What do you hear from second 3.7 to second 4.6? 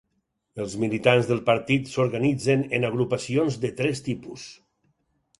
tres tipus: